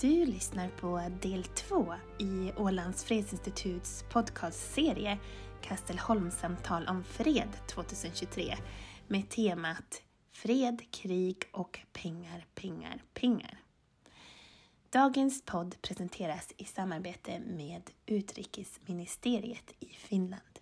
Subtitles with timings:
[0.00, 5.18] Du lyssnar på del två i Ålands fredsinstituts podcastserie
[5.62, 8.56] Kastelholmssamtal om fred 2023
[9.08, 10.02] med temat
[10.32, 13.60] Fred, krig och pengar, pengar, pengar.
[14.90, 20.58] Dagens podd presenteras i samarbete med Utrikesministeriet i Finland.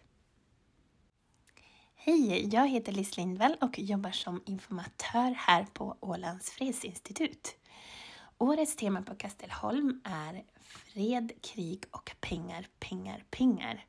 [1.94, 7.56] Hej, jag heter Liz Lindvall och jobbar som informatör här på Ålands fredsinstitut.
[8.38, 13.86] Årets tema på Kastelholm är Fred, krig och pengar, pengar, pengar.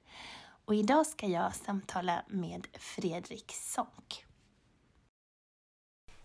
[0.65, 4.25] Och idag ska jag samtala med Fredrik Sonck.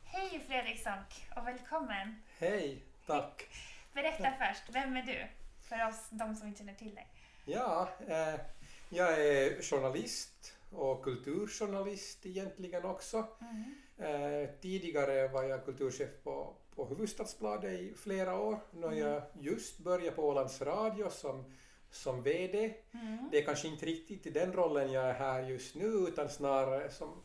[0.04, 2.22] Hej Fredrik Sonck och välkommen!
[2.38, 3.48] Hej, tack!
[3.92, 5.26] Berätta först, vem är du?
[5.68, 7.06] För oss, de som inte känner till dig.
[7.44, 8.40] Ja, eh,
[8.88, 13.26] jag är journalist och kulturjournalist egentligen också.
[13.40, 13.74] Mm.
[13.98, 18.58] Eh, tidigare var jag kulturchef på, på Huvudstadsbladet i flera år.
[18.82, 21.44] Har jag just börjat på Ålands Radio som,
[21.90, 22.74] som VD.
[22.92, 23.28] Mm.
[23.30, 26.90] Det är kanske inte riktigt i den rollen jag är här just nu utan snarare
[26.90, 27.22] som,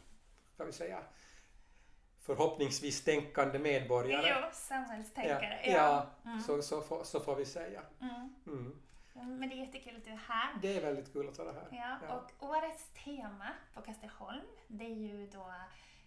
[0.58, 1.00] kan vi säga,
[2.20, 4.36] förhoppningsvis tänkande medborgare.
[4.42, 5.60] Jo, samhällstänkare.
[5.66, 6.32] Ja, ja.
[6.32, 6.40] Mm.
[6.40, 7.82] Så, så, får, så får vi säga.
[8.02, 8.36] Mm.
[8.48, 8.82] mm.
[9.40, 10.60] Men det är jättekul att du är här.
[10.62, 11.68] Det är väldigt kul att vara här.
[11.72, 12.16] Ja, ja.
[12.16, 15.54] Och årets tema på Kastelholm, det är ju då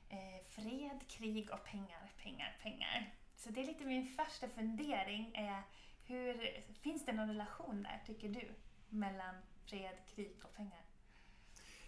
[0.09, 3.15] eh, fred, krig och pengar, pengar, pengar.
[3.41, 5.33] Så det är lite min första fundering.
[5.35, 5.63] Är
[6.05, 8.49] hur, finns det någon relation där, tycker du,
[8.89, 10.85] mellan fred, krig och pengar?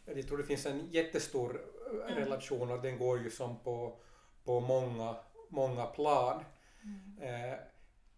[0.04, 2.14] Jag tror det finns en jättestor mm.
[2.14, 4.00] relation och den går ju som på,
[4.44, 5.16] på många,
[5.48, 6.44] många plan.
[6.82, 7.18] Mm.
[7.18, 7.58] Eh,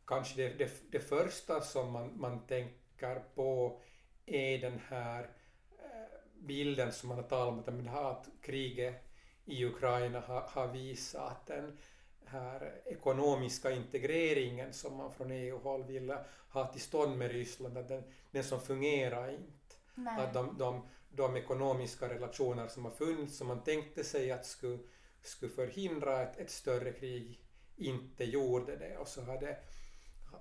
[0.06, 3.80] kanske det, det, det, första som man, man tänker på
[4.26, 5.22] är den här
[5.70, 9.04] eh, bilden som man har talat om, att kriget
[9.44, 11.78] i Ukraina har, har visat att den
[12.26, 16.18] här ekonomiska integreringen som man från EU-håll ville
[16.48, 19.76] ha till stånd med Ryssland, att den, den som fungerar inte.
[19.94, 20.20] Nej.
[20.20, 24.78] Att de, de, de ekonomiska relationer som har funnits, som man tänkte sig att skulle,
[25.22, 27.40] skulle förhindra ett, ett större krig,
[27.76, 28.98] inte gjorde det.
[28.98, 29.56] Och så hade,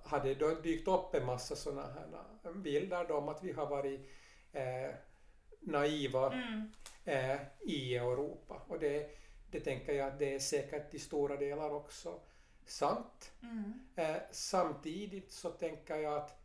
[0.03, 4.09] hade då dykt upp en massa sådana här bilder om att vi har varit
[4.51, 4.95] eh,
[5.59, 6.71] naiva mm.
[7.05, 8.61] eh, i Europa.
[8.67, 9.09] Och det,
[9.53, 12.19] det tänker jag att det är säkert i stora delar också
[12.65, 13.31] sant.
[13.41, 13.73] Mm.
[13.95, 16.43] Eh, samtidigt så tänker jag att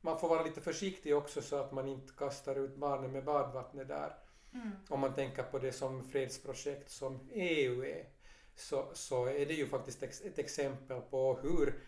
[0.00, 3.88] man får vara lite försiktig också så att man inte kastar ut barnen med badvattnet
[3.88, 4.16] där.
[4.54, 4.70] Mm.
[4.88, 8.06] Om man tänker på det som fredsprojekt som EU är
[8.54, 11.80] så, så är det ju faktiskt ett exempel på hur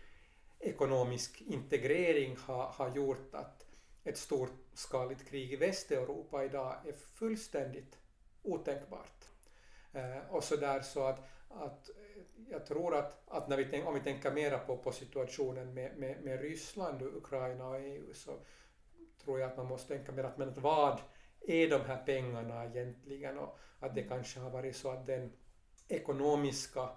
[0.58, 3.66] ekonomisk integrering har, har gjort att
[4.04, 7.98] ett storskaligt krig i Västeuropa idag är fullständigt
[8.42, 9.23] otänkbart.
[9.94, 11.90] Eh, och så där så att, att
[12.50, 16.22] jag tror att, att när vi om vi tänker mera på, på situationen med, med,
[16.22, 18.32] med Ryssland, Ukraina och EU så
[19.24, 20.98] tror jag att man måste tänka mer att men vad
[21.40, 25.32] är de här pengarna egentligen och att det kanske har varit så att den
[25.88, 26.88] ekonomiska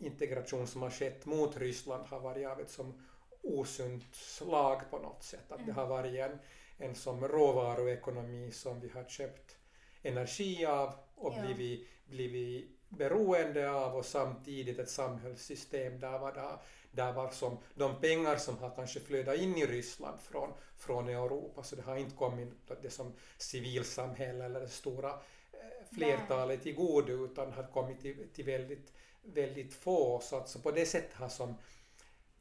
[0.00, 3.06] integration som har skett mot Ryssland har varit av ett som
[3.42, 5.52] osunt slag på något sätt.
[5.52, 5.76] Att det mm.
[5.76, 6.38] har varit en,
[6.78, 9.56] en som råvaruekonomi som vi har köpt
[10.02, 11.42] energi av och ja.
[11.42, 16.58] blivit, blivit beroende av och samtidigt ett samhällssystem där var, där,
[16.90, 21.62] där var som de pengar som har kanske flödat in i Ryssland från, från Europa
[21.62, 22.48] så det har inte kommit
[22.82, 28.44] det som civilsamhälle eller det stora eh, flertalet till godo utan har kommit till, till
[28.44, 31.54] väldigt, väldigt få så att så på det sättet har som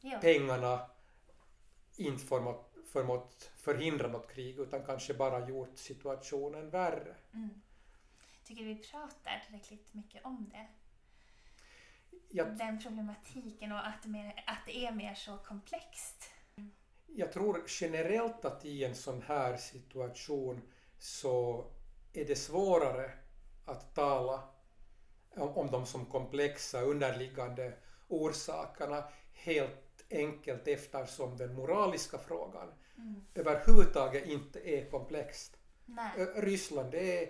[0.01, 0.19] ja.
[0.21, 0.81] pengarna
[1.95, 7.15] inte förmått, förmått förhindra något krig utan kanske bara gjort situationen värre.
[7.33, 7.61] Mm
[8.49, 10.67] tycker vi pratar tillräckligt mycket om det.
[12.29, 16.23] Jag, Den problematiken och att, mer, att det är mer så komplext.
[17.05, 20.61] Jag tror generellt att i en sån här situation
[20.99, 21.65] så
[22.13, 23.11] är det svårare
[23.65, 24.43] att tala
[25.35, 27.77] om, om de som komplexa underliggande
[28.07, 29.03] orsakerna
[29.33, 32.67] helt enkelt eftersom den moraliska frågan
[32.97, 33.21] mm.
[33.35, 35.57] överhuvudtaget inte är komplext.
[35.85, 36.11] Nej.
[36.35, 37.29] Ryssland är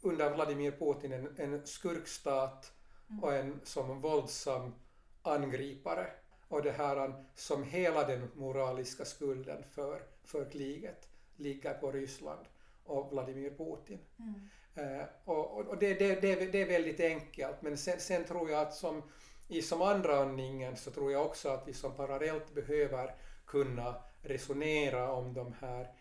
[0.00, 2.72] under Vladimir Putin en, en skurkstat
[3.10, 3.24] mm.
[3.24, 4.74] och en som våldsam
[5.22, 6.06] angripare
[6.48, 12.46] och det här som hela den moraliska skulden för, för kriget ligger på Ryssland
[12.84, 13.98] och Vladimir Putin.
[14.18, 14.48] Mm.
[14.74, 18.60] Eh, och, och det, det, det, det, är väldigt enkelt men sen, sen tror jag
[18.60, 19.02] att som
[19.50, 23.14] i som andra andningen så tror jag också att vi som parallellt behöver
[23.46, 25.94] kunna resonera om de här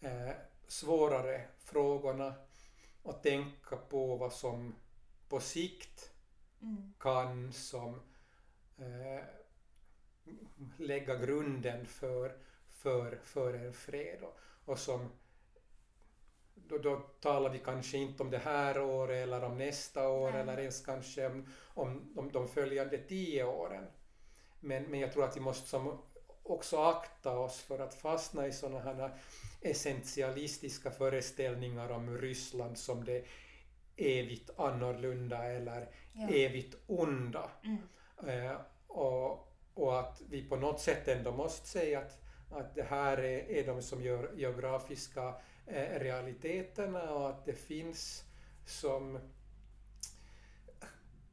[0.00, 0.34] eh,
[0.66, 2.34] svårare frågorna
[3.02, 4.74] och tänka på vad som
[5.28, 6.10] på sikt
[6.62, 6.94] mm.
[6.98, 8.00] kan som
[8.78, 9.24] eh,
[10.78, 12.36] lägga grunden för,
[12.68, 14.22] för, för en fred.
[14.22, 15.10] Och, och som,
[16.54, 20.40] då, då talar vi kanske inte om det här året eller om nästa år Nej.
[20.40, 23.86] eller ens kanske om, om, om de följande tio åren.
[24.60, 25.98] Men, men jag tror att vi måste som
[26.42, 29.10] också akta oss för att fastna i sådana här
[29.60, 33.24] essentialistiska föreställningar om Ryssland som det
[33.96, 36.28] evigt annorlunda eller Ja.
[36.28, 37.50] evigt onda.
[37.64, 38.46] Mm.
[38.46, 42.18] Eh, och, och att vi på något sätt ändå måste säga att,
[42.50, 45.34] att det här är, är de som gör geografiska
[45.66, 48.24] realiteterna och att det finns
[48.66, 49.18] som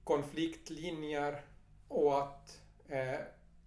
[0.04, 1.46] konfliktlinjer
[1.88, 3.20] och att eh,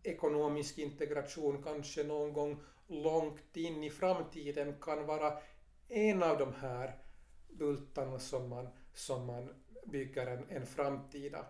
[0.02, 5.38] ekonomisk integration kanske någon gång långt in i framtiden kan vara
[5.88, 6.99] en av de här
[7.49, 11.46] bultarna som man, som man bygger en, en, framtida,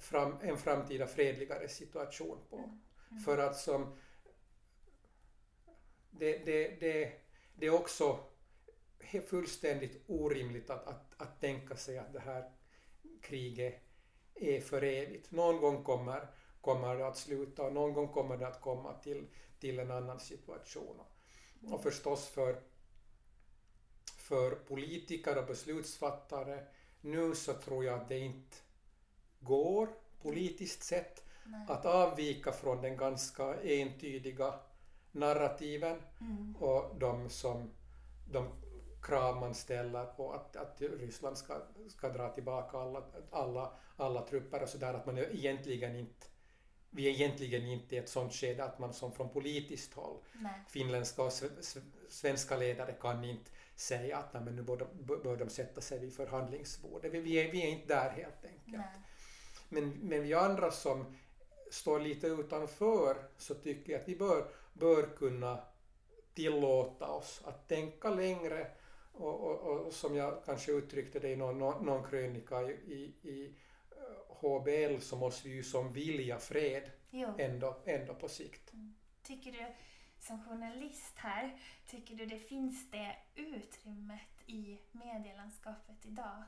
[0.00, 2.56] fram, en framtida fredligare situation på.
[2.56, 3.22] Mm.
[3.24, 3.96] För att som
[6.10, 7.12] det, det, det,
[7.54, 8.18] det är också
[9.26, 12.50] fullständigt orimligt att, att, att tänka sig att det här
[13.22, 13.82] kriget
[14.34, 15.30] är för evigt.
[15.30, 16.26] Någon gång kommer,
[16.60, 19.26] kommer det att sluta och någon gång kommer det att komma till,
[19.58, 21.00] till en annan situation.
[21.70, 22.60] Och förstås för,
[24.18, 26.66] för politiker och beslutsfattare
[27.00, 28.56] nu så tror jag att det inte
[29.40, 29.88] går
[30.22, 31.66] politiskt sett Nej.
[31.68, 34.54] att avvika från den ganska entydiga
[35.12, 36.56] narrativen Mm.
[36.56, 37.70] och de, som,
[38.30, 38.48] de
[39.02, 41.54] krav man ställer på att, att Ryssland ska,
[41.88, 46.26] ska dra tillbaka alla, alla, alla trupper och sådär, att man egentligen inte
[46.92, 50.52] vi är egentligen inte i ett sånt skede att man som från politiskt håll, Nej.
[50.68, 54.86] finländska och sve- sve- svenska ledare kan inte säga att "Nej, men nu bör de,
[55.22, 57.12] bör de sätta sig vid förhandlingsbordet.
[57.12, 58.76] Vi, vi, är, vi är inte där helt enkelt.
[58.76, 59.00] Nej.
[59.68, 61.16] Men, men vi andra som
[61.70, 65.58] står lite utanför så tycker jag att vi bör, bör kunna
[66.34, 68.70] tillåta oss att tänka längre
[69.12, 73.54] och, och, och som jag kanske uttryckte det i någon, någon, krönika i, i, i
[73.90, 77.34] eh, HBL så måste vi ju som vilja fred Jo.
[77.38, 78.72] ändå, ändå på sikt.
[79.22, 79.66] Tycker du
[80.18, 86.42] som journalist här, tycker du det finns det utrymmet i medielandskapet idag?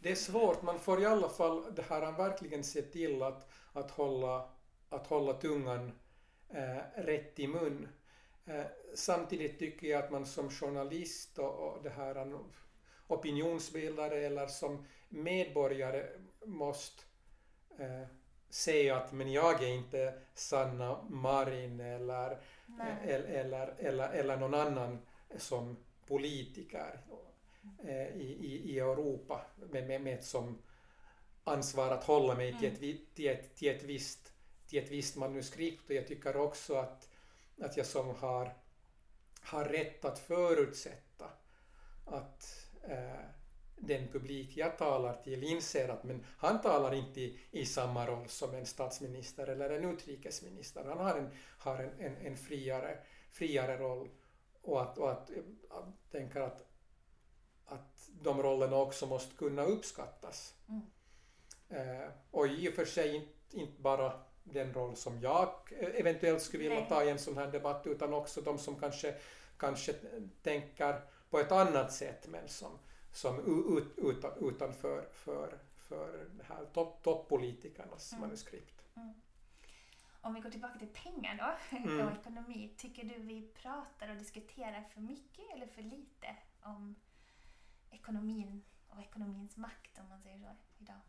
[0.00, 3.90] Det är svårt, man får i alla fall det här, verkligen se till att, att,
[3.90, 4.50] hålla,
[4.88, 5.92] att hålla tungan
[6.48, 7.88] eh, rätt i mun.
[8.46, 12.38] Eh, samtidigt tycker jag att man som journalist och, det här en
[13.08, 16.06] opinionsbildare eller som medborgare
[16.46, 17.02] måste
[17.78, 18.06] eh,
[18.50, 22.40] säga att men jag är inte Sanna Marin eller,
[23.04, 24.98] eller, eller, eller, eller någon annan
[25.36, 27.00] som politiker
[27.84, 30.58] eh, i, i, i Europa med, med, med som
[31.44, 34.32] ansvar att hålla mig till, ett, vi- till, ett, till, ett visst,
[34.66, 35.90] till ett visst manuskript.
[35.90, 37.08] Och jag tycker också att,
[37.60, 38.54] att jag som har,
[39.40, 41.30] har rätt att förutsätta
[42.04, 43.24] att eh,
[43.76, 48.28] den publik jag talar till inser att men han talar inte i, i samma roll
[48.28, 50.84] som en statsminister eller en utrikesminister.
[50.84, 52.98] Han har en, har en, en, en friare,
[53.30, 54.10] friare roll
[54.62, 55.30] och att, och att,
[55.70, 56.64] att tänker att,
[57.64, 60.54] att de rollerna också måste kunna uppskattas.
[60.68, 60.82] Mm.
[61.68, 65.48] Eh, och i och för sig inte, inte bara den roll som jag
[65.80, 69.14] eh, eventuellt skulle vilja ta i en sån här debatt utan också de som kanske,
[69.56, 69.92] kanske
[70.42, 72.78] tänker på ett annat sätt men som,
[73.12, 73.38] som
[73.78, 78.20] ut, utan, utanför för, för det här topp, toppolitikernas Mm.
[78.20, 78.82] manuskript.
[80.24, 81.36] Om vi går tillbaka till pengar
[81.70, 82.06] då, Mm.
[82.06, 82.74] och ekonomi.
[82.76, 86.94] Tycker du vi pratar och diskuterar för mycket eller för lite om
[87.90, 91.00] ekonomin och ekonomins makt om man säger så idag?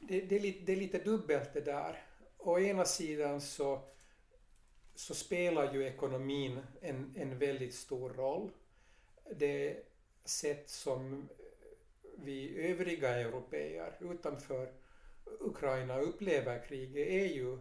[0.00, 2.02] Det, det, är lite, det är lite dubbelt det där.
[2.38, 3.80] Å ena sidan så,
[4.94, 8.50] så spelar ju ekonomin en, en väldigt stor roll.
[9.36, 9.86] Det
[10.24, 11.28] sätt som
[12.16, 14.72] vi övriga europeer utanför
[15.40, 17.58] Ukraina upplever kriget är ju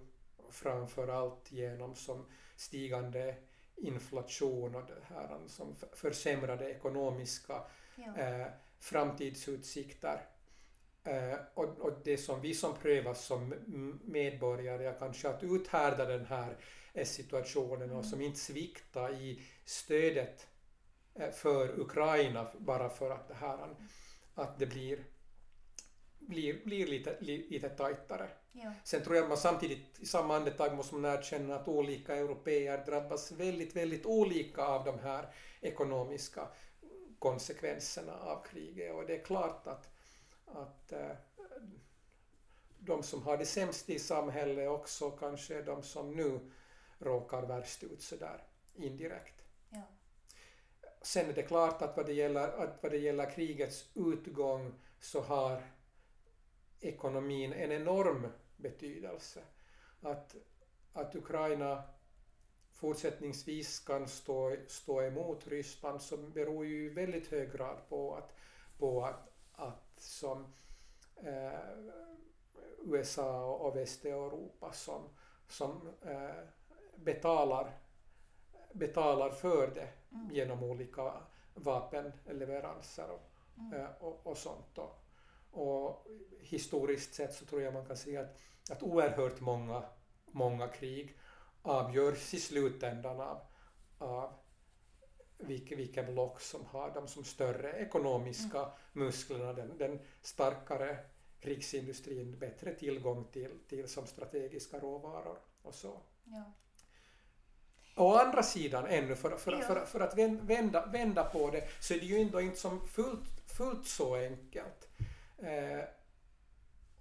[0.49, 3.35] framför allt genom som stigande
[3.75, 7.61] inflation och det här som försämrade ekonomiska
[7.95, 8.17] Ja.
[8.17, 8.47] eh,
[8.79, 10.25] framtidsutsikter.
[11.03, 13.53] Eh, och, och det som vi som prövas som
[14.03, 16.57] medborgare kanske att uthärda den här
[16.93, 20.47] eh, situationen och som inte svikta i stödet
[21.15, 23.75] eh, för Ukraina bara för att det här
[24.35, 25.03] att det blir,
[26.19, 28.29] blir, blir lite, li, lite tajtare.
[28.51, 28.73] Ja.
[28.83, 33.31] Sen tror jag man samtidigt i samma andetag måste man erkänna att olika europeer drabbas
[33.31, 36.47] väldigt, väldigt olika av de här ekonomiska
[37.19, 39.89] konsekvenserna av kriget och det är klart att,
[40.53, 41.11] att eh,
[42.79, 46.39] de som har det sämst i samhället också kanske är de som nu
[46.99, 48.43] råkar värst ut sådär
[48.75, 49.41] indirekt.
[49.69, 49.83] Ja.
[51.01, 55.21] Sen är det klart att vad det gäller, att vad det gäller krigets utgång så
[55.21, 55.63] har
[56.79, 58.27] ekonomin en enorm
[58.57, 59.41] betydelse.
[60.01, 60.35] Att,
[60.93, 61.83] att Ukraina
[62.73, 68.35] fortsättningsvis kan stå, stå emot Ryssland så beror ju i väldigt hög grad på att,
[68.77, 70.53] på att, att som
[71.15, 71.59] eh,
[72.85, 75.09] USA och Västeuropa som,
[75.47, 76.43] som eh,
[76.95, 77.77] betalar,
[78.73, 80.29] betalar för det mm.
[80.31, 81.13] genom olika
[81.53, 83.73] vapenleveranser och, mm.
[83.73, 84.75] eh, och, och sånt.
[84.75, 84.91] Då.
[85.51, 86.07] Och
[86.39, 88.37] historiskt sett så tror jag man kan säga att,
[88.71, 89.83] att oerhört många,
[90.25, 91.17] många krig
[91.61, 93.41] avgörs i slutändan av,
[93.97, 94.33] av
[95.39, 98.71] vilka, vilka block som har de som större ekonomiska mm.
[98.91, 100.97] musklerna, den, den starkare
[101.39, 106.01] krigsindustrin, bättre tillgång till, till som strategiska råvaror och så.
[106.23, 106.53] Ja.
[107.95, 109.61] Å andra sidan ännu, för, för, ja.
[109.61, 113.51] för, för, att vända, vända på det, så är det ju ändå inte som fullt,
[113.57, 114.89] fullt så enkelt.
[115.37, 115.83] Eh,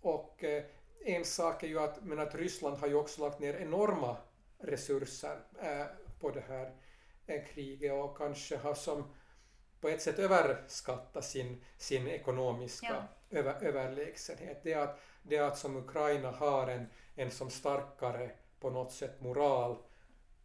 [0.00, 0.64] och eh,
[1.04, 4.16] en sak är ju att, men att Ryssland har ju också lagt ner enorma
[4.59, 5.87] resurser eh,
[6.21, 6.73] på det här
[7.28, 9.04] eh, kriget och kanske har som
[9.80, 12.87] på ett sätt överskattat sin, sin ekonomiska
[13.30, 13.38] ja.
[13.38, 14.61] över, överlägsenhet.
[14.62, 18.30] Det är att, det är att som Ukraina har en, en som starkare
[18.61, 19.76] på något sätt moral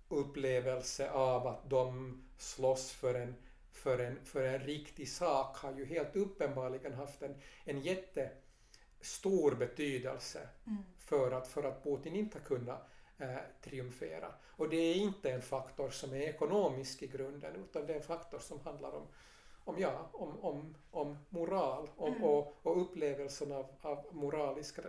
[0.10, 3.36] upplevelse av att de slåss för en,
[3.72, 10.50] för en, för en riktig sak har ju helt uppenbarligen haft en, en jättestor betydelse
[10.68, 10.84] mm.
[11.00, 12.90] för, att, för att Putin inte har kunnat
[13.62, 14.34] triumfera.
[14.50, 18.04] Och det är inte en faktor som är ekonomisk i grunden utan det är en
[18.04, 19.08] faktor som handlar om,
[19.64, 22.24] om, ja, om, om, om moral om, mm.
[22.24, 24.80] och, och upplevelsen av, av moralisk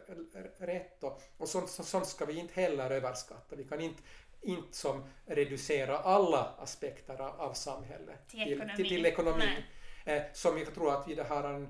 [0.59, 1.05] rätt.
[1.05, 3.57] Och, och sånt, sånt ska vi inte heller överskatta.
[3.57, 4.03] Vi kan inte,
[4.41, 8.77] inte som reducera alla aspekter av, samhället till ekonomi.
[8.77, 9.65] Till, till, till ekonomi.
[10.05, 11.67] Eh, som jag tror att vi det här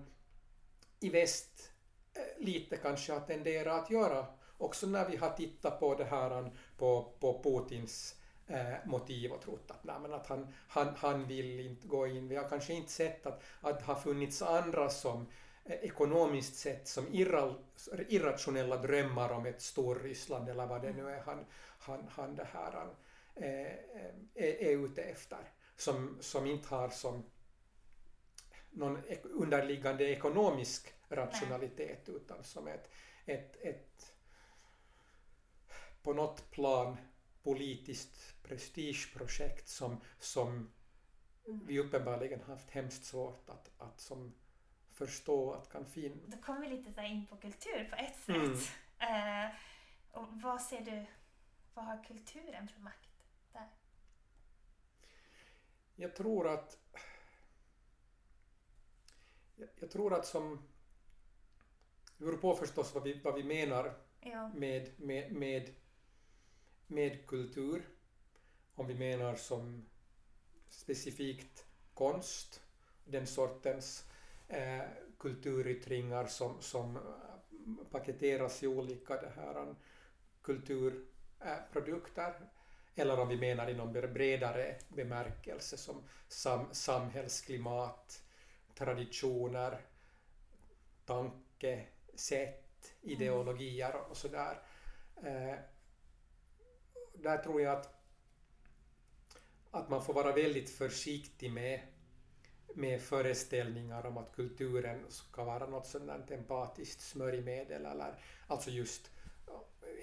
[1.01, 1.73] i väst
[2.15, 4.27] eh, lite kanske har tenderat att göra
[4.65, 8.17] också när vi har tittat på det här på, på Putins
[8.47, 12.29] eh, motiv och trott att, nej, att han, han, han vill inte gå in.
[12.29, 15.27] Vi har kanske inte sett att, att det har funnits andra som
[15.65, 17.55] eh, ekonomiskt sett som irra,
[18.09, 21.45] irrationella drömmar om ett Storryssland eller vad det nu är han,
[21.79, 22.91] han, han det här han,
[23.35, 23.73] eh,
[24.35, 25.51] är, är ute efter.
[25.77, 27.25] Som, som inte har som
[28.71, 32.91] någon underliggande ekonomisk rationalitet utan som ett,
[33.27, 34.14] ett, ett
[36.05, 36.97] på något plan
[37.43, 40.71] politiskt prestigeprojekt som, som
[41.47, 41.67] mm.
[41.67, 44.35] vi uppenbarligen haft hemskt svårt att, att som
[44.93, 46.27] förstå att kan finnas.
[46.27, 48.75] Då kommer vi lite så in på kultur på ett sätt.
[48.99, 49.47] Mm.
[49.47, 49.51] Eh,
[50.11, 51.07] och vad ser du,
[51.75, 53.69] vad har kulturen för makt där?
[55.95, 56.79] Jag tror att
[59.57, 60.69] jag, jag tror att som
[62.19, 64.49] det beror på förstås vad vi, vad vi menar ja.
[64.49, 65.75] med, med, med
[66.87, 67.89] med kultur,
[68.75, 69.87] om vi menar som
[70.69, 71.65] specifikt
[71.95, 72.63] konst,
[73.05, 74.05] den sortens
[74.49, 74.83] eh,
[75.19, 77.03] kulturyttringar som, som eh,
[77.91, 79.75] paketeras i olika det här, eh,
[80.43, 82.35] kulturprodukter,
[82.95, 88.23] eller om vi menar inom bredare bemärkelse som sam, samhällsklimat,
[88.75, 89.81] traditioner,
[91.05, 94.59] tankesätt, ideologier och sådär.
[95.23, 95.55] Eh,
[97.25, 97.95] där tror jag att,
[99.71, 101.81] att man får vara väldigt försiktig med,
[102.75, 108.15] med föreställningar om att kulturen ska vara något sådant empatiskt smörjmedel eller
[108.47, 109.11] alltså just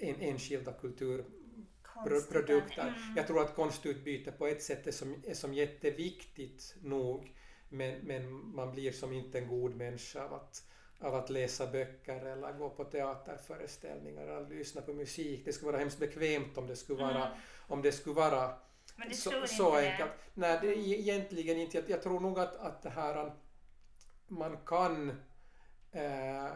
[0.00, 2.88] en, enskilda kulturprodukter.
[2.88, 3.16] Mm.
[3.16, 7.36] Jag tror att konstutbyte på ett sätt är som, är som jätteviktigt nog
[7.68, 10.71] men, men man blir som inte en god människa av att
[11.02, 15.44] av att läsa böcker eller gå på teaterföreställningar eller lyssna på musik.
[15.44, 17.38] Det skulle vara hemskt bekvämt om det skulle vara, mm.
[17.68, 18.54] om det skulle vara
[19.08, 20.10] det så, så enkelt.
[20.10, 20.40] Det.
[20.40, 21.76] Nej, det är egentligen inte.
[21.76, 23.32] Jag, jag tror nog att, att det här
[24.26, 25.10] man kan
[25.92, 26.50] äh,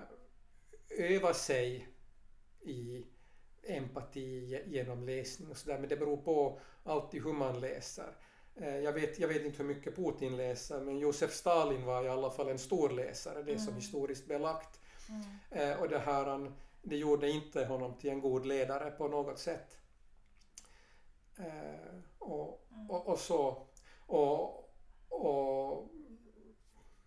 [0.99, 1.89] öva sig
[2.61, 3.07] i
[3.63, 8.17] empati genom läsning och sådär men det beror på alltid hur man läser.
[8.61, 12.09] Eh, jag vet, jag vet inte hur mycket Putin läser men Josef Stalin var i
[12.09, 13.67] alla fall en stor läsare, det är mm.
[13.67, 14.81] som historiskt belagt.
[15.09, 15.71] Mm.
[15.71, 19.79] Eh, och det här det gjorde inte honom till en god ledare på något sätt.
[21.39, 22.91] Eh, och, mm.
[22.91, 23.67] och, och, så.
[24.07, 24.71] Och,
[25.09, 25.89] och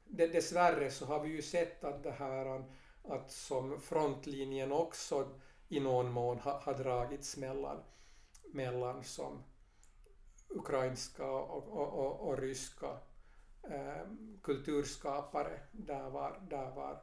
[0.05, 2.63] dessvärre så har vi ju sett att det här
[3.03, 5.27] att som frontlinjen också
[5.67, 7.77] i någon mån har, har dragits mellan,
[8.53, 9.43] mellan som
[10.49, 12.97] ukrainska och, och, och, och ryska
[13.63, 14.07] eh,
[14.43, 15.59] kulturskapare.
[15.71, 17.01] Där var, där var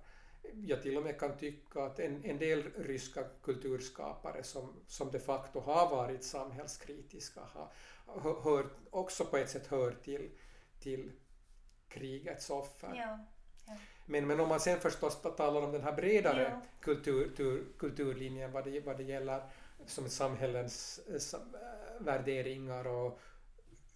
[0.54, 5.18] jag till och med kan tycka att en, en del ryska kulturskapare som, som de
[5.18, 7.70] facto har varit samhällskritiska har,
[8.44, 10.30] hör, också på ett sätt hör till,
[10.80, 11.12] till
[11.88, 12.94] krigets offer.
[12.94, 13.18] Ja,
[13.66, 13.76] ja.
[14.06, 16.60] Men, men om man sen förstås talar om den här bredare Ja.
[16.80, 19.42] kultur, tur, kulturlinjen vad det, vad det gäller
[19.86, 23.20] som samhällens eh, eh, värderingar och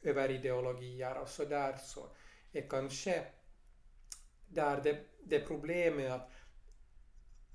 [0.02, 2.08] överideologier och så där så
[2.52, 3.24] är kanske
[4.48, 6.30] där det, det problemet att,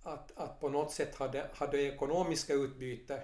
[0.04, 3.24] att, att på något sätt hade, hade ekonomiska utbyte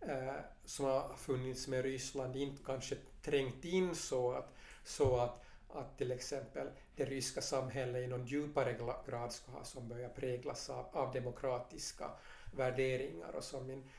[0.00, 0.34] eh,
[0.64, 6.12] som har funnits med Ryssland inte kanske trängt in så att, så att, att till
[6.12, 11.12] exempel det ryska samhället i någon djupare grad ska ha som börjar präglas av, av
[11.12, 12.10] demokratiska
[12.56, 13.32] värderingar.
[13.32, 13.90] Och som min,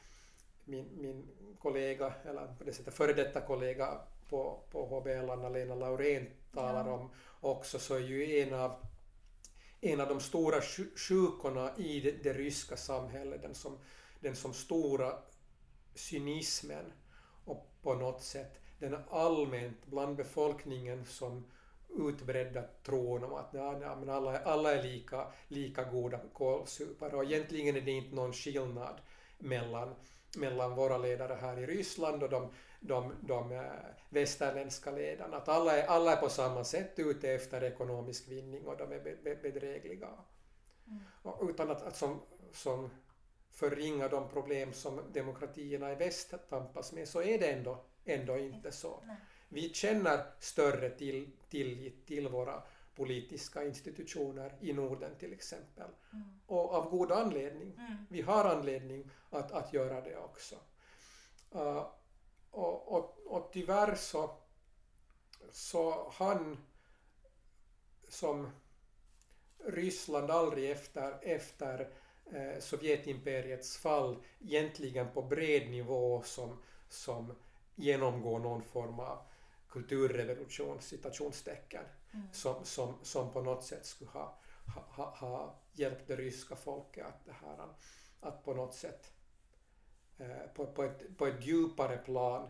[0.65, 1.27] min, min
[1.59, 6.93] kollega, eller på det sättet före detta kollega på, på HBL, Anna-Lena Laurén, talar Ja.
[6.93, 7.09] om
[7.41, 8.75] också så är ju en av,
[9.81, 13.79] en av de stora sju- sjukorna i det, det ryska samhället, den som,
[14.19, 15.13] den som stora
[15.95, 16.91] cynismen
[17.45, 21.45] och på något sätt den allmänt bland befolkningen som
[21.89, 27.23] utbredda tron om att ja, ja, men alla, alla är lika, lika goda kålsupare och
[27.23, 29.01] egentligen är det inte någon skillnad
[29.39, 29.95] mellan,
[30.37, 33.61] mellan våra ledare här i Ryssland och de, de, de eh,
[34.09, 35.37] västerländska ledarna.
[35.37, 38.99] Att alla är, alla är på samma sätt ute efter ekonomisk vinning och de är
[38.99, 40.09] be, be, bedrägliga.
[40.87, 41.49] Mm.
[41.49, 42.21] Utan att, att som,
[42.53, 42.89] som
[43.51, 48.71] förringa de problem som demokratierna i väst tampas med så är det ändå, ändå inte
[48.71, 49.03] så.
[49.07, 49.15] Nej.
[49.49, 52.63] Vi känner större till, tillit till våra
[52.95, 55.89] politiska institutioner i Norden till exempel.
[56.13, 56.39] Mm.
[56.45, 57.73] Och av god anledning.
[57.77, 58.05] Mm.
[58.09, 60.55] Vi har anledning att, att göra det också.
[61.55, 61.87] Uh,
[62.51, 64.37] och, och, och tyvärr så,
[65.51, 66.57] så han
[68.07, 68.49] som
[69.65, 71.89] Ryssland aldrig efter, efter
[72.33, 77.33] eh, Sovjetimperiets fall egentligen på bred nivå som, som
[77.75, 79.17] genomgår någon form av
[79.69, 82.27] kulturrevolution, citationstecken, Mm.
[82.31, 84.39] som, som, som på något sätt skulle ha,
[84.75, 87.67] ha, ha, hjälpt det ryska folket att, det här,
[88.19, 89.11] att på något sätt
[90.17, 92.49] eh, på, på, ett, på ett djupare plan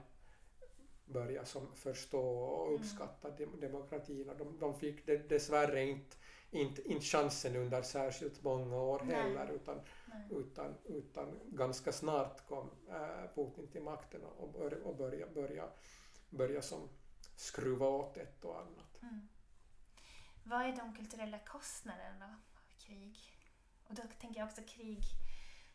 [1.06, 4.32] börja som förstå och uppskatta dem, demokratin.
[4.38, 6.16] De, de fick det, dessvärre inte,
[6.52, 9.16] inte, inte chansen under särskilt många år Nej.
[9.16, 10.28] heller utan, Nej.
[10.32, 15.70] utan, utan ganska snart kom eh, Putin till makten och, bör, och börja, börja,
[16.30, 16.90] börja som
[17.36, 19.02] skruva åt ett och annat.
[19.02, 19.28] Mm.
[20.44, 23.18] Vad är de kulturella kostnaderna av krig?
[23.88, 25.04] Och då tänker jag också krig,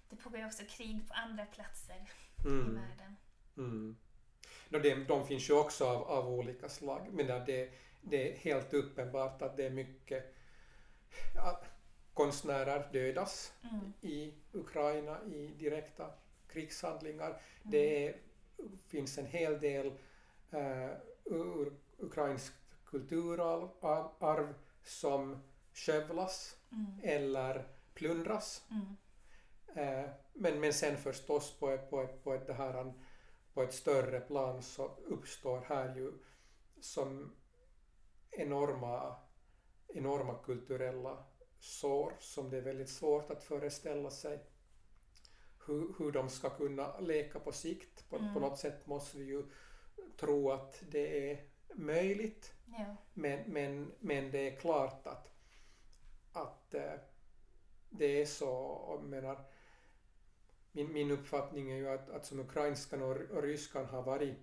[0.09, 2.11] det pågår ju också krig på andra platser
[2.45, 2.75] i Mm.
[2.75, 3.17] världen.
[3.57, 3.97] Mm.
[4.69, 7.71] De, de finns ju också av, av olika slag, men det,
[8.03, 10.35] det är helt uppenbart att det är mycket
[11.35, 11.61] ja,
[12.15, 13.93] konstnärer dödas Mm.
[14.01, 16.11] i Ukraina i direkta
[16.49, 17.29] krigshandlingar.
[17.29, 17.41] Mm.
[17.63, 18.17] Det är,
[18.87, 19.87] finns en hel del
[20.51, 20.91] eh,
[21.25, 25.43] ur, ukrainskt kulturarv som
[25.75, 27.01] skövlas Mm.
[27.03, 28.63] eller plundras.
[28.71, 28.97] Mm.
[29.77, 32.93] Eh, men, men sen förstås på på på ett, det här,
[33.55, 36.13] på ett större plan så uppstår här ju
[36.81, 37.37] som
[38.31, 39.17] enorma,
[39.89, 41.25] enorma kulturella
[41.59, 44.45] sår som det är väldigt svårt att föreställa sig
[45.67, 48.09] hur, hur de ska kunna leka på sikt.
[48.11, 48.35] På, Mm.
[48.35, 49.45] på något sätt måste vi ju
[50.17, 51.45] tro att det är
[51.75, 52.97] möjligt Ja.
[53.15, 55.31] men, men, men det är klart att,
[56.33, 56.93] att eh,
[57.91, 58.85] det är så.
[58.89, 59.39] Jag menar,
[60.73, 64.39] min, min uppfattning är ju att, att som ukrainskan och, och ryskan har varit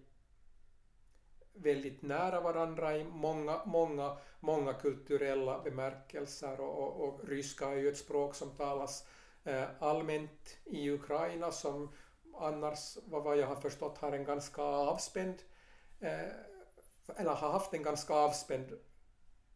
[1.54, 7.90] väldigt nära varandra i många, många, många kulturella bemärkelser och, och, och ryska är ju
[7.90, 9.08] ett språk som talas
[9.44, 11.92] eh, allmänt i Ukraina som
[12.36, 15.36] annars, vad vad jag har förstått, har en ganska avspänd
[16.00, 16.28] eh,
[17.08, 18.80] eller har haft en ganska avspänd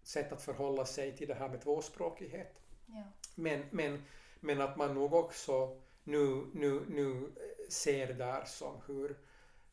[0.03, 2.59] sätt att förhålla sig till det här med tvåspråkighet.
[2.85, 3.03] Ja.
[3.35, 4.03] Men, men,
[4.39, 7.31] men att man nog också nu, nu, nu
[7.69, 9.17] ser där som hur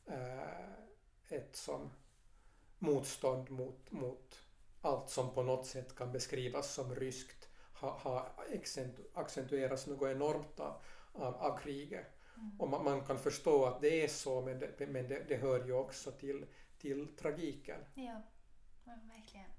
[0.06, 1.90] eh, ett som
[2.78, 4.40] motstånd mot, mot
[4.80, 10.60] allt som på något sätt kan beskrivas som ryskt har ha accentu- accentuerats något enormt
[10.60, 10.82] av,
[11.12, 12.06] av, av kriget.
[12.36, 12.60] Mm.
[12.60, 15.66] Och man, man kan förstå att det är så men det, men det, det hör
[15.66, 16.46] ju också till,
[16.78, 17.80] till tragiken.
[17.94, 18.22] Ja,
[18.84, 19.50] ja verkligen.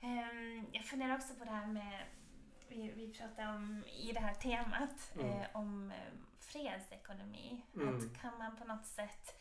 [0.00, 2.06] Ehm, jag funderar också på det här med
[2.68, 5.26] vi, vi pratar om i det här temat Mm.
[5.30, 7.62] eh, om eh, fredsekonomi.
[7.74, 7.96] Mm.
[7.96, 9.40] Att kan man på något sätt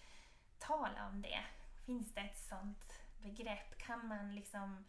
[0.59, 1.39] tala om det?
[1.85, 3.77] Finns det ett sånt begrepp?
[3.77, 4.85] Kan man liksom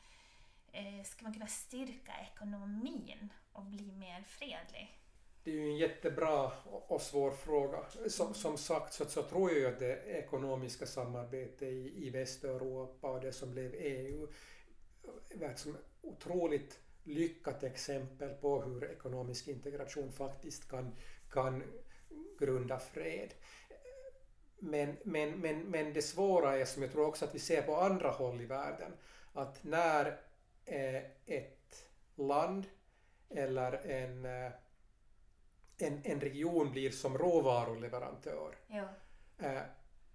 [0.73, 4.99] eh, ska man kunna styrka ekonomin och bli mer fredlig?
[5.45, 7.79] Det är ju en jättebra och svår fråga.
[8.09, 13.21] Som, som sagt så, så tror jag att det ekonomiska samarbetet i, i Västeuropa och
[13.21, 14.29] det som blev EU
[15.33, 20.97] eh, var ett som otroligt lyckat exempel på hur ekonomisk integration faktiskt kan,
[21.31, 21.63] kan
[22.39, 23.35] grunda fred.
[24.59, 27.77] Men, men, men, men det svåra är, som jag tror också att vi ser på
[27.77, 28.93] andra håll i världen,
[29.33, 30.21] att när
[30.65, 32.65] eh, ett land
[33.31, 34.53] eller en, eh,
[35.79, 38.85] en, en region blir som råvaruleverantör Jo.
[39.39, 39.63] eh,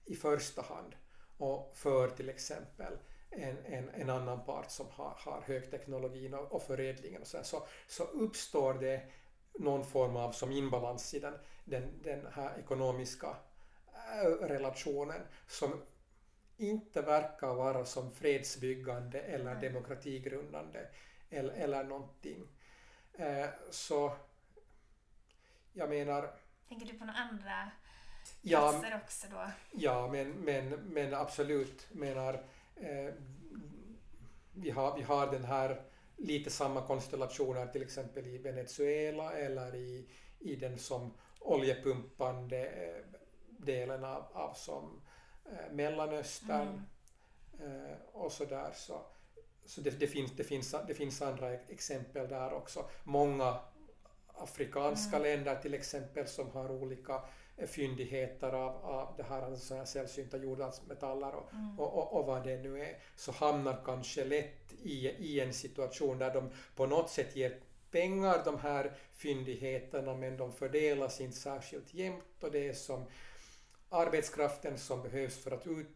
[0.06, 0.96] i första hand
[1.38, 2.98] och för till exempel
[3.30, 7.44] en, en, en annan part som har, har högteknologin och, och förädlingen och så, här,
[7.44, 9.02] så, så uppstår det
[9.60, 11.34] någon form av som inbalans i den,
[11.66, 13.38] den, den här ekonomiska
[14.24, 15.82] eh, relationen som
[16.58, 19.62] inte verkar vara som fredsbyggande eller Mm.
[19.62, 20.80] demokratigrundande
[21.30, 22.48] eller, eller någonting.
[23.14, 24.14] Eh, så
[25.74, 26.34] jag menar
[26.70, 27.72] Tänker du på några andra
[28.42, 29.52] Ja, platser också då?
[29.72, 31.88] Ja, men, men, men absolut.
[31.92, 32.34] Menar,
[32.76, 33.14] eh,
[34.54, 35.82] vi, har, vi har den här
[36.18, 44.04] lite samma konstellationer till exempel i Venezuela eller i, i den som oljepumpande eh, delen
[44.04, 45.02] av, av som
[45.46, 46.86] eh, Mellanöstern
[47.60, 48.72] eh, och så där.
[48.74, 49.02] Så,
[49.66, 52.90] så det, det, finns, det, finns, det finns andra exempel där också.
[53.04, 53.60] Många
[54.44, 55.24] afrikanska Mm.
[55.24, 57.22] länder till exempel som har olika
[57.58, 61.80] eh, fyndigheter av, av det här, alltså här sällsynta jordartsmetaller och, Mm.
[61.80, 66.18] och, och, och vad det nu är, så hamnar kanske lätt i, i en situation
[66.18, 67.60] där de på något sätt ger
[67.92, 73.06] pengar, de här fyndigheterna, men de fördelas inte särskilt jämnt och det är som
[73.90, 75.88] arbetskraften som behövs för att ut,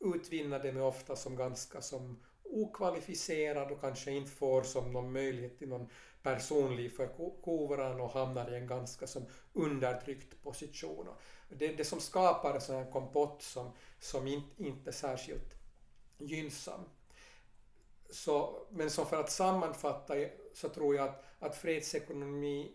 [0.00, 5.58] utvinna dem är ofta som ganska som okvalificerad och kanske inte får som någon möjlighet
[5.58, 5.88] till någon
[6.22, 11.08] personlig förkovran och hamnar i en ganska som undertryckt position.
[11.48, 15.54] Det är det som skapar en sån här kompott som, som inte, inte är särskilt
[16.18, 16.80] gynnsam.
[18.10, 20.14] Så, men som för att sammanfatta
[20.54, 22.74] så tror jag att, att fredsekonomi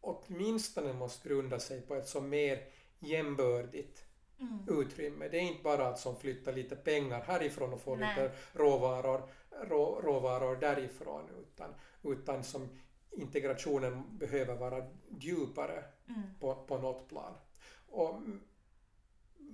[0.00, 4.04] åtminstone måste grunda sig på ett så mer jämbördigt
[4.40, 4.80] Mm.
[4.80, 5.28] utrymme.
[5.28, 8.08] Det är inte bara att som flytta lite pengar härifrån och få Nej.
[8.08, 9.22] lite råvaror,
[9.62, 12.68] rå, råvaror därifrån utan, utan som
[13.10, 14.86] integrationen behöver vara
[15.18, 16.22] djupare Mm.
[16.40, 17.34] på, på något plan.
[17.88, 18.20] Och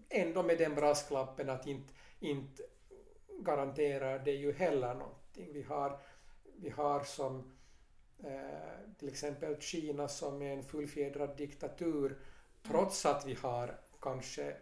[0.09, 2.63] ändå med den brasklappen att inte, inte
[3.41, 5.53] garanterar det ju heller någonting.
[5.53, 6.01] Vi har,
[6.57, 7.53] vi har som
[8.19, 12.19] eh, till exempel Kina som är en fullfjädrad diktatur
[12.63, 14.57] trots att vi har kanske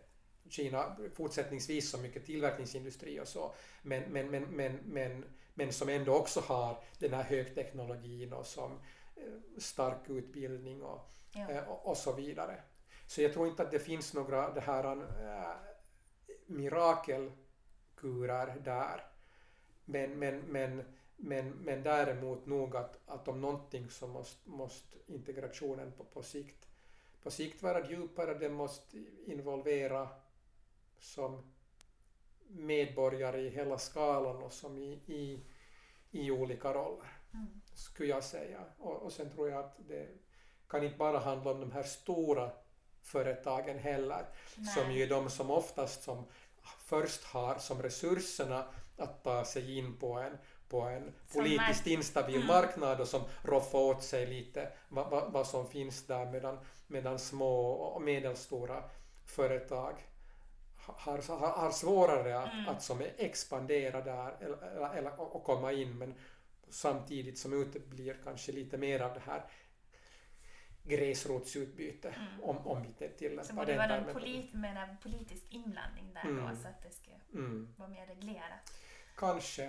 [0.51, 6.15] Kina fortsättningsvis så mycket tillverkningsindustri och så men, men, men, men, men, men som ändå
[6.15, 8.73] också har den här högteknologin och som
[9.17, 9.23] eh,
[9.59, 11.51] stark utbildning och, Ja.
[11.51, 12.61] eh, och, och så vidare.
[13.07, 15.57] Så jag tror inte att det finns några det här äh,
[16.47, 19.07] mirakelkurer där.
[19.85, 20.85] Men, men, men,
[21.17, 26.69] men, men däremot nog att, att om någonting så måste, måste integrationen på, på, sikt,
[27.23, 30.09] på sikt vara djupare, den måste involvera
[31.01, 31.53] som
[32.49, 35.41] medborgare i hela skalan och som i, i,
[36.11, 37.61] i olika roller, Mm.
[37.75, 38.65] skulle jag säga.
[38.79, 40.09] Och, och sen tror jag att det
[40.69, 42.51] kan inte bara handla om de här stora
[43.03, 44.25] företagen heller,
[44.75, 44.97] som Nej.
[44.97, 46.25] ju är de som oftast som
[46.79, 48.65] först har som resurserna
[48.97, 52.47] att ta sig in på en, på en Som politiskt instabil Mm.
[52.47, 57.19] marknad och som roffar åt sig lite vad, vad, vad som finns där medan, medan
[57.19, 58.83] små och medelstora
[59.25, 59.95] företag
[60.97, 62.69] har, har, har svårare att, Mm.
[62.69, 66.15] att som expandera där eller, eller, och komma in men
[66.69, 69.45] samtidigt som uteblir kanske lite mer av det här
[70.85, 72.43] gräsrotsutbyte Mm.
[72.45, 76.23] om, om vi inte Så tillämpar borde det vara en polit, menar, politisk inblandning där
[76.31, 76.49] Mm.
[76.49, 77.75] då så att det ska Mm.
[77.77, 78.73] vara mer reglerat.
[79.17, 79.65] Kanske.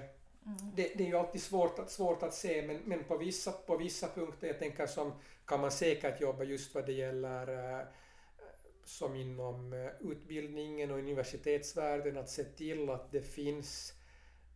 [0.45, 0.57] Mm.
[0.75, 3.77] Det, det är ju alltid svårt att, svårt att se men, men på, vissa, på
[3.77, 5.13] vissa punkter, jag tänker som
[5.45, 7.85] kan man säkert jobba just vad det gäller eh,
[8.89, 13.93] som inom eh, utbildningen och universitetsvärlden att se till att det finns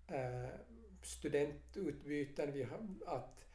[0.07, 0.47] eh,
[1.03, 3.45] studentutbyten, vi har, att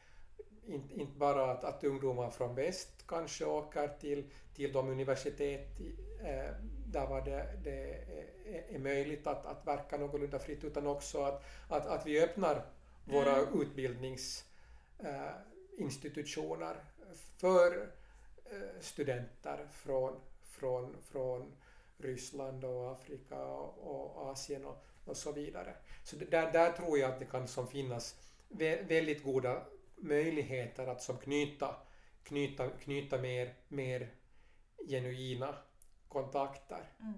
[0.65, 5.79] inte, inte bara att, att ungdomar från väst kanske åker till, till de universitet
[6.21, 6.51] eh,
[6.85, 7.93] där var det, det
[8.45, 12.65] är, är möjligt att, att verka någorlunda fritt utan också att, att, att vi öppnar
[13.05, 13.61] våra Mm.
[13.61, 15.45] utbildningsinstitutioner
[15.77, 16.75] institutioner
[17.37, 17.89] för
[18.45, 20.19] eh, studenter från,
[20.59, 21.51] från, från
[21.97, 25.75] Ryssland och Afrika och, Asien och, och, så vidare.
[26.03, 28.15] Så där, där tror jag att det kan som finnas
[28.87, 29.61] väldigt goda
[29.95, 31.75] möjligheter att som knyta,
[32.23, 34.13] knyta, knyta mer, mer
[34.87, 35.55] genuina
[36.07, 36.91] kontakter.
[36.99, 37.13] Mm.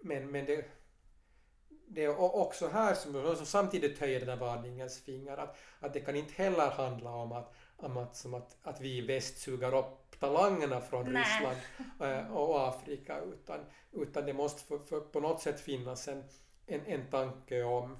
[0.00, 0.64] Men, men det,
[1.86, 6.00] det är också här som, som samtidigt höjer den här varningens finger att, att det
[6.00, 9.74] kan inte heller handla om att, om att, som att, att vi i väst suger
[9.74, 11.22] upp talangerna från Nej.
[11.22, 11.56] Ryssland
[12.00, 13.60] äh, och Afrika utan,
[13.92, 16.24] utan det måste för, för på något sätt finnas en,
[16.66, 17.98] en, en tanke om,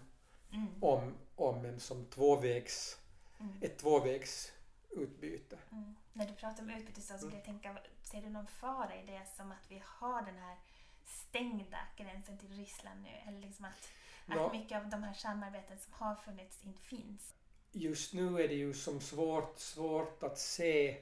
[0.52, 0.68] mm.
[0.80, 2.98] om, om en som tvåvägs,
[3.40, 3.54] mm.
[3.60, 5.58] ett tvåvägsutbyte.
[5.72, 5.94] Mm.
[6.12, 9.22] När du pratar om utbyte så skulle jag tänka, ser du någon fara i det
[9.36, 10.56] som att vi har den här
[11.04, 13.08] stängda gränsen till Ryssland nu?
[13.28, 13.88] Eller liksom att,
[14.26, 17.34] att mycket av de här samarbeten som har funnits inte finns?
[17.72, 20.96] Just nu är det ju som svårt, svårt att se,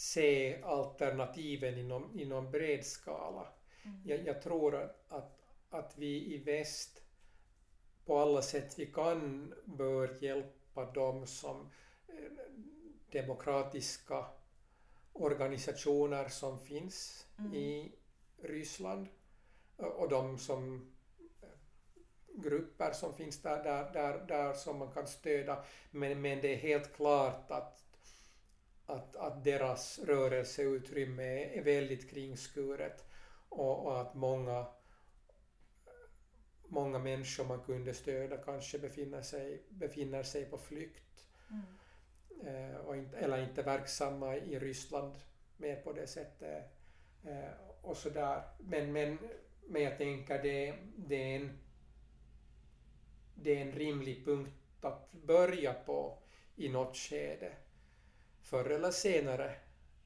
[0.00, 3.46] se alternativen inom, inom bred skala.
[3.84, 4.00] Mm.
[4.04, 4.74] Jag, jag, tror
[5.08, 7.02] att, att vi i väst
[8.04, 11.70] på alla sätt vi kan bör hjälpa dem som
[12.08, 12.14] eh,
[13.12, 14.26] demokratiska
[15.12, 17.54] organisationer som finns mm.
[17.54, 17.92] i
[18.42, 19.08] Ryssland
[19.76, 20.92] och de som
[22.34, 25.64] grupper som finns där, där, där, där som man kan stödja.
[25.90, 27.84] Men, men det är helt klart att,
[28.90, 33.04] att, att deras rörelseutrymme är väldigt kringskuret
[33.48, 34.66] och, och att många,
[36.68, 41.28] många människor man kunde stödja kanske befinner sig, befinner sig på flykt.
[41.50, 42.70] Mm.
[42.70, 45.14] Eh, och inte, eller inte verksamma i Ryssland
[45.56, 46.64] mer på det sättet.
[47.24, 47.50] Eh,
[47.82, 48.42] och sådär.
[48.58, 49.18] Men, men,
[49.68, 51.58] men jag tänker det, det är en
[53.34, 56.18] det är en rimlig punkt att börja på
[56.56, 57.52] i något skede
[58.42, 59.54] förr eller senare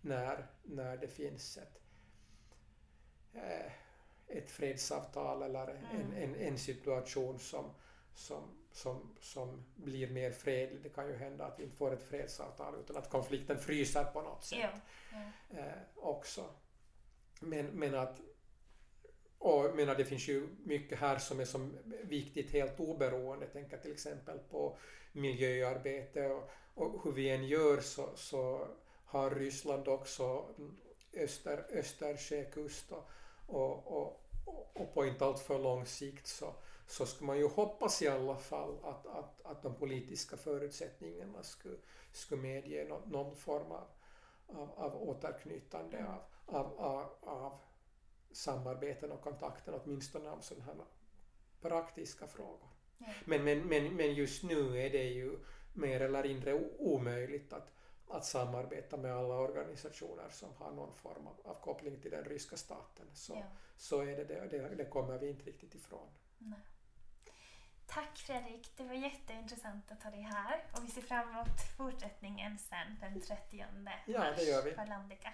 [0.00, 1.80] när, när det finns ett,
[3.34, 3.72] eh,
[4.28, 6.12] ett fredsavtal eller en, mm.
[6.16, 7.70] en, en situation som,
[8.14, 8.42] som,
[8.72, 10.82] som, som blir mer fredlig.
[10.82, 14.22] Det kan ju hända att vi inte får ett fredsavtal utan att konflikten fryser på
[14.22, 14.70] något sätt ja.
[15.50, 15.58] Ja.
[15.58, 16.44] Eh, också.
[17.40, 18.20] Men, men att
[19.38, 23.46] och jag menar, det finns ju mycket här som är som viktigt helt oberoende.
[23.46, 24.76] Tänker till exempel på
[25.12, 28.68] miljöarbete och, och hur vi än gör så, så
[29.04, 30.46] har Ryssland också
[31.16, 33.08] öster, Östersjökust och,
[33.46, 34.20] och, och,
[34.74, 36.54] och på inte alltför lång sikt så,
[36.86, 41.76] så skulle man ju hoppas i alla fall att, att, att de politiska förutsättningarna skulle,
[42.12, 43.86] skulle medge någon, någon form av,
[44.46, 46.22] av, av återknytande av,
[46.56, 47.58] av, av, av
[48.32, 50.74] samarbeten och kontakten åtminstone om sådana här
[51.60, 52.68] praktiska frågor.
[52.98, 53.06] Ja.
[53.24, 55.38] Men, men, men, men just nu är det ju
[55.74, 57.72] mer eller mindre omöjligt att,
[58.08, 62.56] att samarbeta med alla organisationer som har någon form av, av koppling till den ryska
[62.56, 63.06] staten.
[63.12, 63.44] Så, ja.
[63.76, 66.08] så är det, det, det kommer vi inte riktigt ifrån.
[66.38, 66.58] Nej.
[67.86, 72.58] Tack Fredrik, det var jätteintressant att ha dig här och vi ser fram emot fortsättningen
[72.58, 74.72] sen den 30 mars ja, det gör vi.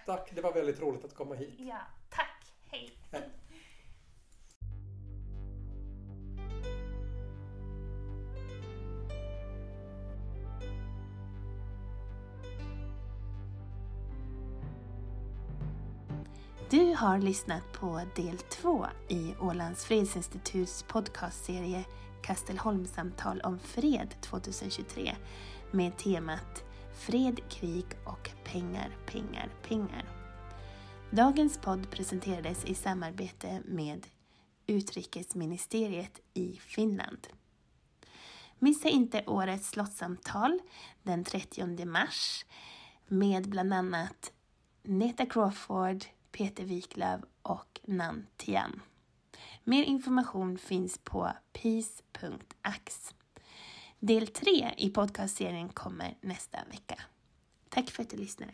[0.05, 1.55] Tack, det var väldigt roligt att komma hit.
[1.57, 2.53] Ja, tack.
[2.71, 2.97] Hej.
[3.11, 3.17] Du
[17.01, 21.85] har lyssnat på del två i Ålands fredsinstituts podcastserie
[22.23, 25.15] Kastelholmssamtal om fred 2023
[25.71, 30.05] med temat Fred, krig och pengar, pengar, pengar.
[31.11, 34.07] Dagens podd presenterades i samarbete med
[34.67, 37.27] Utrikesministeriet i Finland.
[38.59, 40.59] Missa inte årets slottssamtal
[41.03, 42.45] den 30 mars
[43.07, 44.31] med bland annat
[44.83, 48.81] Neta Crawford, Peter Wiklöf och Nan Tian.
[49.63, 53.13] Mer information finns på peace.ax.
[53.99, 57.01] Del 3 i podcastserien kommer nästa vecka.
[57.69, 58.53] Tack för att du lyssnade.